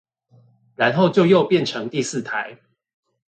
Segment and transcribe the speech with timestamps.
[0.75, 2.57] 然後就又變成第四台